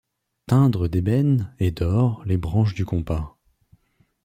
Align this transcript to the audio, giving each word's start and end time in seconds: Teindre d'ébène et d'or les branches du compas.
Teindre 0.47 0.87
d'ébène 0.87 1.53
et 1.59 1.69
d'or 1.69 2.23
les 2.25 2.37
branches 2.37 2.73
du 2.73 2.85
compas. 2.85 3.37